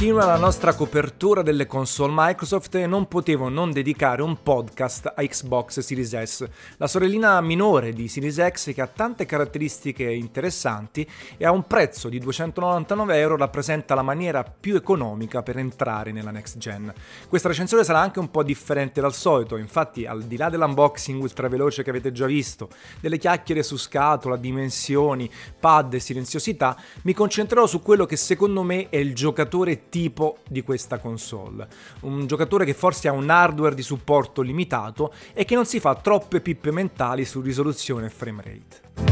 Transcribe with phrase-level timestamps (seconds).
[0.00, 5.22] Continua la nostra copertura delle console Microsoft e non potevo non dedicare un podcast a
[5.22, 11.44] Xbox Series S, la sorellina minore di Series X che ha tante caratteristiche interessanti e
[11.44, 16.56] a un prezzo di 299 euro rappresenta la maniera più economica per entrare nella next
[16.56, 16.90] gen.
[17.28, 21.48] Questa recensione sarà anche un po' differente dal solito, infatti al di là dell'unboxing ultra
[21.48, 25.30] veloce che avete già visto, delle chiacchiere su scatola, dimensioni,
[25.60, 30.62] pad e silenziosità, mi concentrerò su quello che secondo me è il giocatore tipo di
[30.62, 31.68] questa console.
[32.00, 35.94] Un giocatore che forse ha un hardware di supporto limitato e che non si fa
[35.96, 39.09] troppe pippe mentali su risoluzione e frame rate.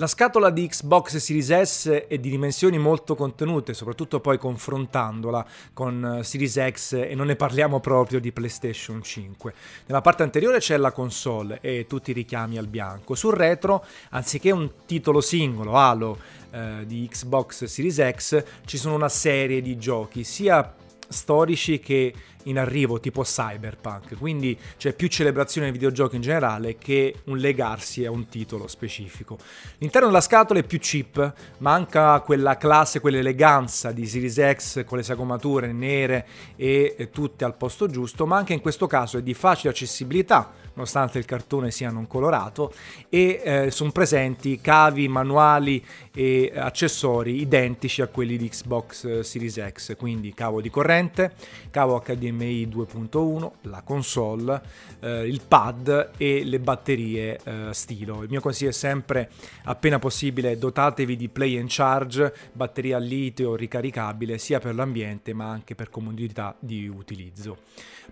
[0.00, 6.18] La scatola di Xbox Series S è di dimensioni molto contenute, soprattutto poi confrontandola con
[6.20, 9.52] eh, Series X e non ne parliamo proprio di PlayStation 5.
[9.86, 13.16] Nella parte anteriore c'è la console e tutti i richiami al bianco.
[13.16, 16.16] Sul retro, anziché un titolo singolo, Halo,
[16.52, 20.76] eh, di Xbox Series X, ci sono una serie di giochi, sia
[21.08, 22.14] storici che
[22.48, 28.04] in arrivo tipo cyberpunk, quindi c'è più celebrazione nei videogiochi in generale che un legarsi
[28.04, 29.38] a un titolo specifico.
[29.78, 35.04] L'interno della scatola è più cheap, manca quella classe, quell'eleganza di Series X con le
[35.04, 36.26] sagomature nere
[36.56, 41.18] e tutte al posto giusto, ma anche in questo caso è di facile accessibilità, nonostante
[41.18, 42.72] il cartone sia non colorato,
[43.08, 49.96] e eh, sono presenti cavi, manuali e accessori identici a quelli di Xbox Series X,
[49.96, 51.32] quindi cavo di corrente,
[51.70, 54.60] cavo HDMI HDMI 2.1, la console,
[55.00, 58.22] eh, il pad e le batterie eh, stilo.
[58.22, 59.30] Il mio consiglio è sempre,
[59.64, 65.50] appena possibile, dotatevi di Play and Charge, batteria a litio ricaricabile sia per l'ambiente ma
[65.50, 67.58] anche per comodità di utilizzo.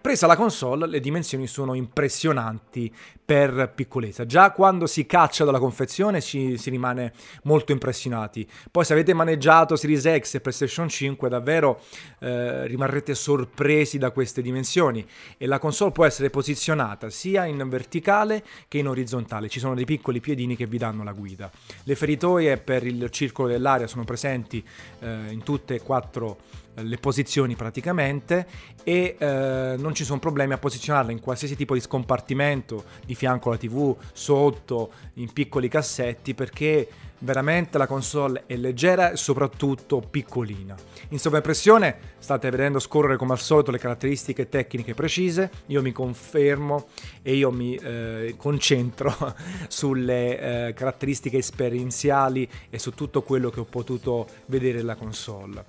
[0.01, 2.93] Presa la console, le dimensioni sono impressionanti
[3.25, 4.25] per piccolezza.
[4.27, 7.13] Già quando si caccia dalla confezione ci, si rimane
[7.45, 8.49] molto impressionati.
[8.71, 11.81] Poi se avete maneggiato Series X e PlayStation 5 davvero
[12.21, 15.07] eh, rimarrete sorpresi da queste dimensioni
[15.37, 19.49] e la console può essere posizionata sia in verticale che in orizzontale.
[19.49, 21.51] Ci sono dei piccoli piedini che vi danno la guida.
[21.85, 24.65] Le feritoie per il circolo dell'aria sono presenti
[25.01, 28.47] eh, in tutte e quattro le posizioni praticamente
[28.83, 33.49] e eh, non ci sono problemi a posizionarla in qualsiasi tipo di scompartimento, di fianco
[33.49, 36.89] alla tv, sotto, in piccoli cassetti perché
[37.21, 40.75] veramente la console è leggera e soprattutto piccolina.
[41.11, 46.87] In sovraimpressione state vedendo scorrere come al solito le caratteristiche tecniche precise, io mi confermo
[47.23, 49.15] e io mi eh, concentro
[49.69, 55.65] sulle eh, caratteristiche esperienziali e su tutto quello che ho potuto vedere nella console.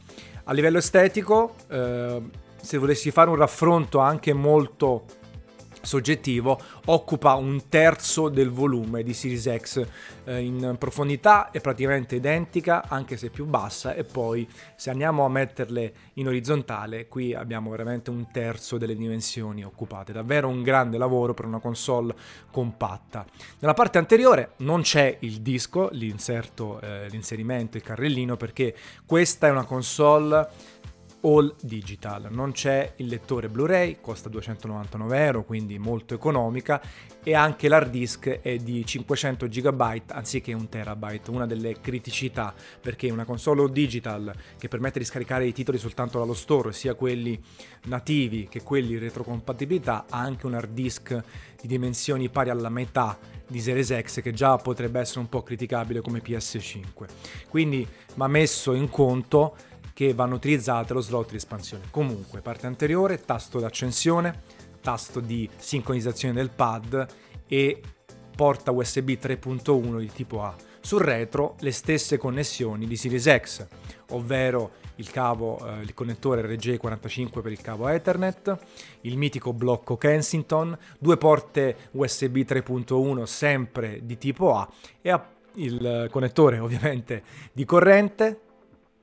[0.46, 2.22] A livello estetico, eh,
[2.62, 5.06] se volessi fare un raffronto anche molto
[5.88, 9.88] soggettivo occupa un terzo del volume di Series X
[10.26, 15.30] eh, in profondità è praticamente identica anche se più bassa e poi se andiamo a
[15.30, 20.12] metterle in orizzontale qui abbiamo veramente un terzo delle dimensioni occupate.
[20.12, 22.14] Davvero un grande lavoro per una console
[22.52, 23.26] compatta.
[23.60, 29.52] Nella parte anteriore non c'è il disco l'inserto eh, l'inserimento il carrellino perché questa è
[29.52, 30.76] una console
[31.22, 32.28] all digital.
[32.30, 36.82] Non c'è il lettore Blu-ray, costa 299 euro, quindi molto economica,
[37.24, 43.10] e anche l'hard disk è di 500 GB anziché un terabyte, una delle criticità, perché
[43.10, 47.42] una console all digital che permette di scaricare i titoli soltanto dallo store, sia quelli
[47.86, 51.24] nativi che quelli in retrocompatibilità, ha anche un hard disk
[51.60, 53.18] di dimensioni pari alla metà
[53.48, 57.08] di Series X che già potrebbe essere un po' criticabile come PS5.
[57.50, 59.56] Quindi va messo in conto
[59.98, 61.86] che vanno utilizzate lo slot di espansione.
[61.90, 64.44] Comunque, parte anteriore, tasto d'accensione,
[64.80, 67.08] tasto di sincronizzazione del pad
[67.48, 67.82] e
[68.36, 70.56] porta USB 3.1 di tipo A.
[70.82, 73.66] Sul retro le stesse connessioni di Series X,
[74.12, 78.56] ovvero il cavo, eh, il connettore RJ45 per il cavo Ethernet,
[79.02, 84.70] il mitico blocco Kensington, due porte USB 3.1 sempre di tipo A
[85.02, 85.20] e
[85.54, 88.42] il connettore ovviamente di corrente,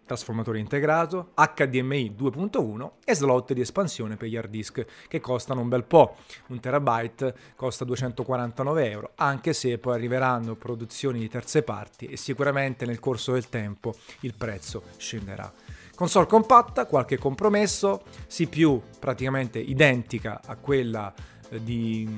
[0.05, 5.69] trasformatore integrato, HDMI 2.1 e slot di espansione per gli hard disk che costano un
[5.69, 6.17] bel po'.
[6.49, 12.87] Un terabyte costa 249 euro, anche se poi arriveranno produzioni di terze parti e sicuramente
[12.87, 15.53] nel corso del tempo il prezzo scenderà.
[15.95, 21.15] Console compatta, qualche compromesso, CPU praticamente identica a quella
[21.49, 22.09] eh, di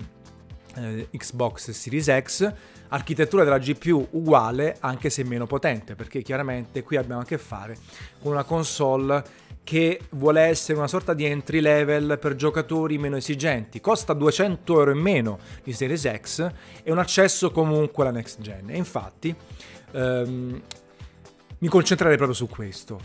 [0.77, 2.55] eh, Xbox Series X,
[2.89, 7.77] architettura della GPU uguale anche se meno potente, perché chiaramente qui abbiamo a che fare
[8.21, 13.81] con una console che vuole essere una sorta di entry level per giocatori meno esigenti.
[13.81, 16.51] Costa 200 euro in meno di Series X
[16.85, 18.71] e un accesso comunque alla next gen.
[18.71, 19.35] E infatti
[19.91, 20.63] ehm,
[21.59, 23.01] mi concentrerei proprio su questo.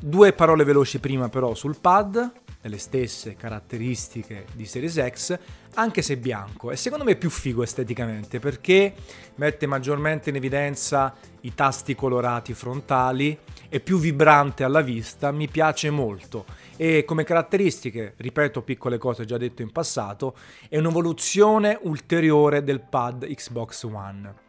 [0.00, 2.30] Due parole veloci prima però sul pad,
[2.68, 5.38] le stesse caratteristiche di Series X,
[5.74, 6.70] anche se bianco.
[6.70, 8.94] E secondo me è più figo esteticamente perché
[9.36, 13.38] mette maggiormente in evidenza i tasti colorati frontali,
[13.68, 16.44] è più vibrante alla vista, mi piace molto.
[16.76, 20.36] E come caratteristiche, ripeto piccole cose già detto in passato,
[20.68, 24.43] è un'evoluzione ulteriore del pad Xbox One.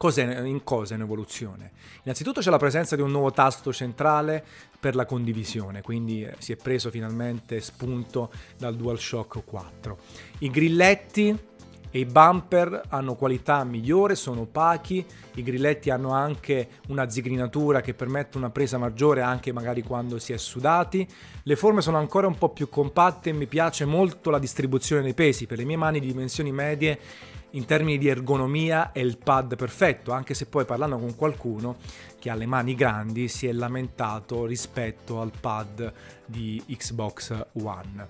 [0.00, 1.72] Cos'è, in cosa è un'evoluzione?
[2.04, 4.42] Innanzitutto c'è la presenza di un nuovo tasto centrale
[4.80, 9.98] per la condivisione, quindi eh, si è preso finalmente spunto dal DualShock 4.
[10.38, 11.38] I grilletti
[11.90, 15.04] e i bumper hanno qualità migliore, sono opachi,
[15.34, 20.32] i grilletti hanno anche una zigrinatura che permette una presa maggiore anche magari quando si
[20.32, 21.06] è sudati,
[21.42, 25.14] le forme sono ancora un po' più compatte e mi piace molto la distribuzione dei
[25.14, 26.98] pesi, per le mie mani di dimensioni medie
[27.54, 31.78] in termini di ergonomia è il pad perfetto, anche se poi parlando con qualcuno
[32.18, 35.92] che ha le mani grandi si è lamentato rispetto al pad
[36.26, 38.06] di Xbox One.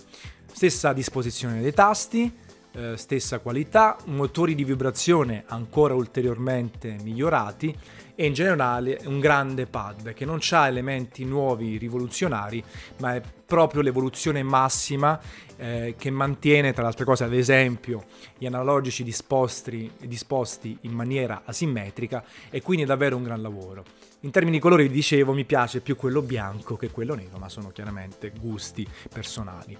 [0.52, 2.30] Stessa disposizione dei tasti,
[2.72, 7.76] eh, stessa qualità, motori di vibrazione ancora ulteriormente migliorati
[8.14, 12.62] e in generale un grande pad che non ha elementi nuovi rivoluzionari
[12.98, 15.18] ma è proprio l'evoluzione massima
[15.56, 18.04] eh, che mantiene tra le altre cose ad esempio
[18.36, 23.84] gli analogici disposti, disposti in maniera asimmetrica e quindi è davvero un gran lavoro.
[24.20, 27.48] In termini di colori vi dicevo mi piace più quello bianco che quello nero ma
[27.48, 29.76] sono chiaramente gusti personali.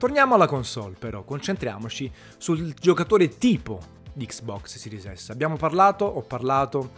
[0.00, 3.78] Torniamo alla console però, concentriamoci sul giocatore tipo
[4.14, 5.28] di Xbox Series S.
[5.28, 6.92] Abbiamo parlato, ho parlato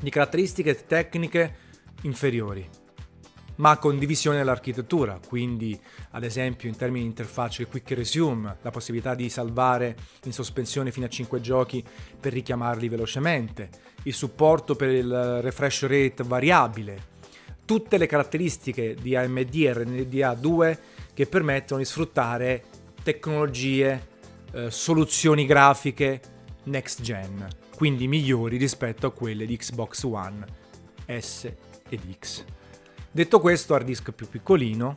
[0.00, 1.54] di caratteristiche tecniche
[2.02, 2.68] inferiori,
[3.58, 5.80] ma con divisione dell'architettura, quindi
[6.10, 10.90] ad esempio in termini di interfaccia il quick resume, la possibilità di salvare in sospensione
[10.90, 11.84] fino a 5 giochi
[12.18, 13.70] per richiamarli velocemente,
[14.02, 17.10] il supporto per il refresh rate variabile,
[17.64, 20.80] tutte le caratteristiche di AMD e RNDA 2
[21.14, 22.64] che permettono di sfruttare
[23.02, 24.08] tecnologie,
[24.52, 26.20] eh, soluzioni grafiche
[26.64, 30.46] next gen quindi migliori rispetto a quelle di Xbox One
[31.06, 31.52] S
[31.88, 32.44] ed X.
[33.10, 34.94] Detto questo, hard disk più piccolino,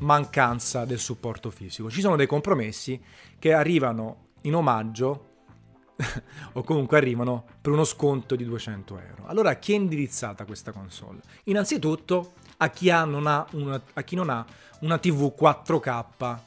[0.00, 1.90] mancanza del supporto fisico.
[1.90, 2.98] Ci sono dei compromessi
[3.38, 5.26] che arrivano in omaggio
[6.54, 9.26] o comunque arrivano per uno sconto di 200 euro.
[9.26, 11.20] Allora a chi è indirizzata questa console?
[11.44, 12.32] Innanzitutto
[12.62, 14.44] a chi, non ha una, a chi non ha
[14.80, 16.38] una TV 4K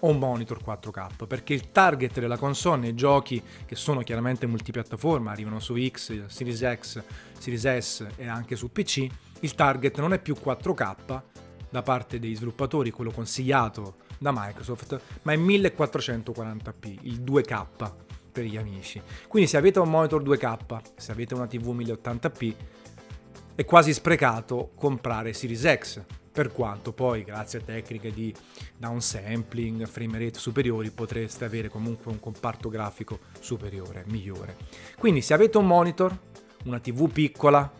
[0.00, 5.30] o un monitor 4K, perché il target della console nei giochi che sono chiaramente multipiattaforma,
[5.30, 7.02] arrivano su X, Series X,
[7.38, 9.06] Series S e anche su PC,
[9.40, 11.22] il target non è più 4K
[11.70, 17.92] da parte dei sviluppatori, quello consigliato da Microsoft, ma è 1440p, il 2K
[18.30, 19.00] per gli amici.
[19.26, 22.54] Quindi se avete un monitor 2K, se avete una TV 1080p,
[23.54, 26.02] è quasi sprecato comprare Series X
[26.34, 28.34] per quanto poi grazie a tecniche di
[28.76, 34.56] downsampling, frame rate superiori potreste avere comunque un comparto grafico superiore, migliore.
[34.98, 36.18] Quindi se avete un monitor,
[36.64, 37.70] una TV piccola,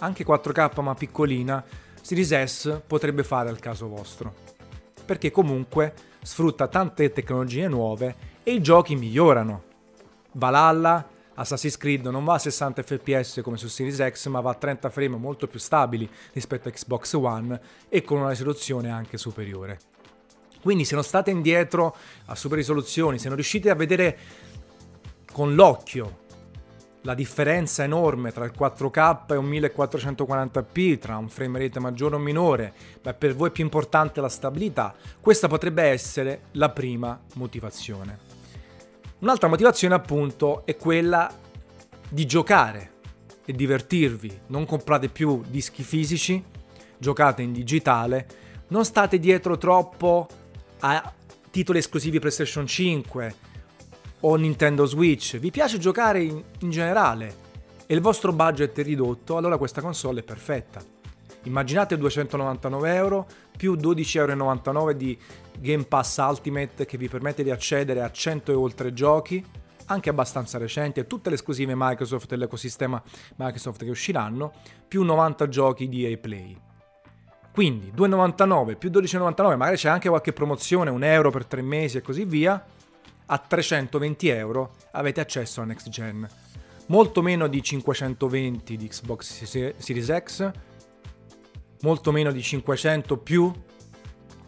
[0.00, 1.64] anche 4K ma piccolina,
[2.02, 4.34] Series S potrebbe fare al caso vostro.
[5.06, 9.62] Perché comunque sfrutta tante tecnologie nuove e i giochi migliorano.
[10.32, 14.54] Valhalla Assassin's Creed non va a 60 fps come su Series X, ma va a
[14.54, 19.78] 30 frame molto più stabili rispetto a Xbox One e con una risoluzione anche superiore.
[20.62, 21.94] Quindi se non state indietro
[22.26, 24.18] a super risoluzioni, se non riuscite a vedere
[25.30, 26.24] con l'occhio
[27.02, 32.18] la differenza enorme tra il 4K e un 1440p, tra un frame rate maggiore o
[32.18, 38.25] minore, ma per voi è più importante la stabilità, questa potrebbe essere la prima motivazione.
[39.18, 41.32] Un'altra motivazione appunto è quella
[42.08, 42.92] di giocare
[43.46, 44.40] e divertirvi.
[44.48, 46.42] Non comprate più dischi fisici,
[46.98, 48.26] giocate in digitale,
[48.68, 50.26] non state dietro troppo
[50.80, 51.12] a
[51.50, 53.34] titoli esclusivi PlayStation 5
[54.20, 55.38] o Nintendo Switch.
[55.38, 57.44] Vi piace giocare in, in generale
[57.86, 60.95] e il vostro budget è ridotto, allora questa console è perfetta.
[61.46, 63.26] Immaginate 299 euro
[63.56, 65.16] più 12,99 euro di
[65.58, 69.44] Game Pass Ultimate che vi permette di accedere a 100 e oltre giochi,
[69.86, 73.00] anche abbastanza recenti, e tutte le esclusive Microsoft e l'ecosistema
[73.36, 74.52] Microsoft che usciranno,
[74.88, 76.56] più 90 giochi di EA Play.
[77.52, 82.02] Quindi 2,99 più 12,99, magari c'è anche qualche promozione, un euro per tre mesi e
[82.02, 82.62] così via,
[83.26, 86.28] a 320 euro avete accesso a Next Gen.
[86.88, 89.44] Molto meno di 520 di Xbox
[89.78, 90.50] Series X,
[91.82, 93.52] molto meno di 500 più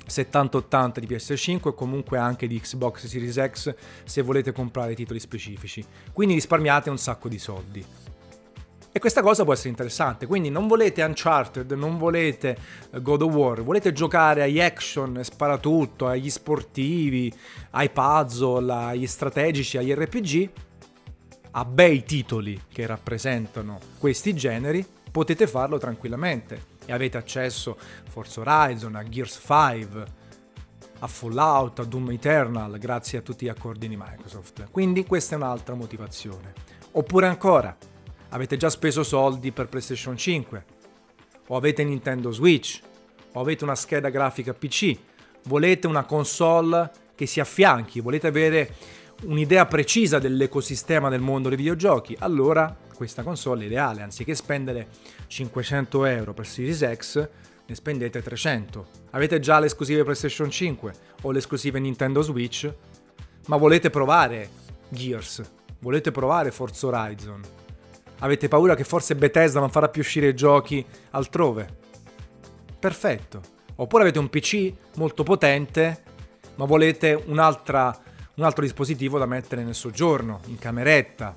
[0.09, 5.85] 7080 di PS5 e comunque anche di Xbox Series X se volete comprare titoli specifici.
[6.13, 7.85] Quindi risparmiate un sacco di soldi.
[8.91, 12.57] E questa cosa può essere interessante, quindi non volete Uncharted, non volete
[12.91, 17.33] eh, God of War, volete giocare agli action, sparatutto, agli sportivi,
[17.73, 20.51] ai puzzle, agli strategici, agli RPG,
[21.53, 28.41] a bei titoli che rappresentano questi generi, potete farlo tranquillamente e avete accesso a Forza
[28.41, 30.05] Horizon, a Gears 5,
[31.01, 34.71] a Fallout, a Doom Eternal, grazie a tutti gli accordi di Microsoft.
[34.71, 36.55] Quindi questa è un'altra motivazione.
[36.93, 37.77] Oppure ancora,
[38.31, 40.65] avete già speso soldi per PlayStation 5,
[41.49, 42.81] o avete Nintendo Switch,
[43.33, 44.97] o avete una scheda grafica PC,
[45.45, 48.75] volete una console che si affianchi, volete avere
[49.25, 54.89] un'idea precisa dell'ecosistema del mondo dei videogiochi, allora questa console ideale, anziché spendere
[55.29, 57.29] 500 euro per Series X,
[57.65, 58.87] ne spendete 300.
[59.11, 62.69] Avete già le esclusive PlayStation 5 o le esclusive Nintendo Switch,
[63.47, 64.51] ma volete provare
[64.89, 67.41] Gears, volete provare Forza Horizon.
[68.19, 71.77] Avete paura che forse Bethesda non farà più uscire giochi altrove.
[72.81, 73.41] Perfetto.
[73.77, 76.03] Oppure avete un PC molto potente,
[76.57, 77.95] ma volete un altro
[78.63, 81.37] dispositivo da mettere nel soggiorno, in cameretta,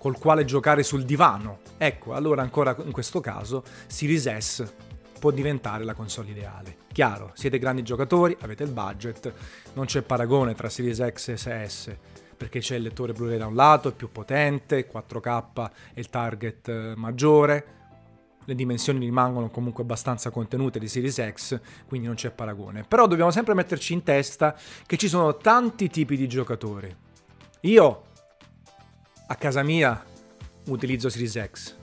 [0.00, 1.58] col quale giocare sul divano.
[1.76, 4.72] Ecco, allora ancora in questo caso Series S
[5.20, 6.76] può diventare la console ideale.
[6.90, 9.30] Chiaro, siete grandi giocatori, avete il budget,
[9.74, 11.96] non c'è paragone tra Series X e S
[12.34, 16.68] perché c'è il lettore Blu-ray da un lato, è più potente, 4K è il target
[16.68, 17.64] eh, maggiore,
[18.46, 22.84] le dimensioni rimangono comunque abbastanza contenute di Series X, quindi non c'è paragone.
[22.88, 26.96] Però dobbiamo sempre metterci in testa che ci sono tanti tipi di giocatori.
[27.60, 28.04] Io
[29.30, 30.04] a casa mia
[30.66, 31.76] utilizzo Series X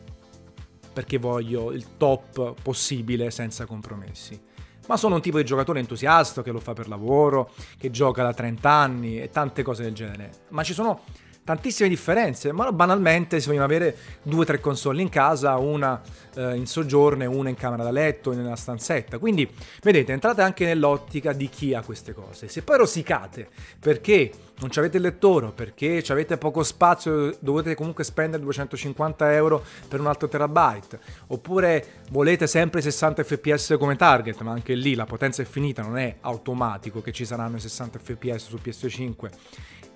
[0.91, 4.39] perché voglio il top possibile senza compromessi.
[4.87, 8.33] Ma sono un tipo di giocatore entusiasta che lo fa per lavoro, che gioca da
[8.33, 10.31] 30 anni e tante cose del genere.
[10.49, 11.03] Ma ci sono
[11.47, 16.01] tantissime differenze, ma banalmente si vogliono avere due o tre console in casa, una
[16.35, 19.17] eh, in soggiorno e una in camera da letto, nella stanzetta.
[19.17, 19.49] Quindi,
[19.81, 22.49] vedete, entrate anche nell'ottica di chi ha queste cose.
[22.49, 23.47] Se poi rosicate
[23.79, 30.01] perché non avete il lettore, perché avete poco spazio, dovete comunque spendere 250 euro per
[30.01, 35.41] un altro terabyte, oppure volete sempre 60 fps come target, ma anche lì la potenza
[35.41, 39.29] è finita, non è automatico che ci saranno i 60 fps su PS5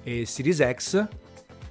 [0.04, 1.08] e Series X,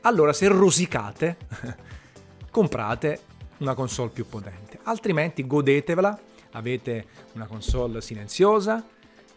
[0.03, 1.37] allora se rosicate
[2.51, 3.21] comprate
[3.59, 6.19] una console più potente, altrimenti godetevela,
[6.53, 8.85] avete una console silenziosa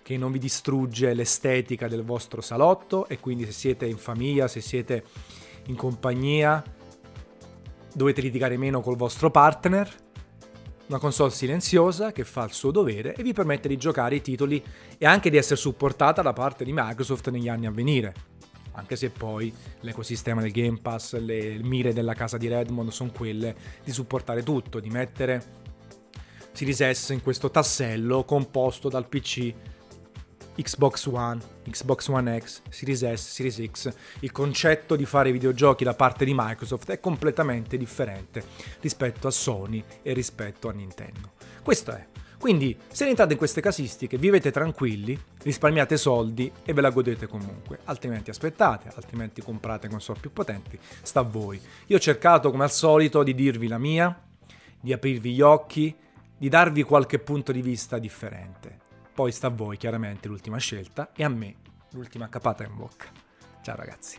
[0.02, 4.62] che non vi distrugge l'estetica del vostro salotto e quindi se siete in famiglia, se
[4.62, 5.04] siete
[5.68, 6.64] in compagnia,
[7.94, 10.02] dovete litigare meno col vostro partner.
[10.88, 14.64] Una console silenziosa che fa il suo dovere e vi permette di giocare i titoli
[14.98, 18.14] e anche di essere supportata da parte di Microsoft negli anni a venire
[18.74, 23.56] anche se poi l'ecosistema del Game Pass, le mire della casa di Redmond sono quelle
[23.84, 25.62] di supportare tutto, di mettere
[26.52, 29.54] Series S in questo tassello composto dal PC
[30.56, 33.94] Xbox One, Xbox One X, Series S, Series X.
[34.20, 38.44] Il concetto di fare videogiochi da parte di Microsoft è completamente differente
[38.82, 41.32] rispetto a Sony e rispetto a Nintendo.
[41.64, 42.13] Questo è.
[42.44, 47.80] Quindi, se entrate in queste casistiche, vivete tranquilli, risparmiate soldi e ve la godete comunque.
[47.86, 51.58] Altrimenti aspettate, altrimenti comprate console più potenti, sta a voi.
[51.86, 54.22] Io ho cercato, come al solito, di dirvi la mia,
[54.78, 55.96] di aprirvi gli occhi,
[56.38, 58.78] di darvi qualche punto di vista differente.
[59.14, 61.56] Poi sta a voi, chiaramente, l'ultima scelta e a me
[61.92, 63.06] l'ultima capata in bocca.
[63.62, 64.18] Ciao ragazzi.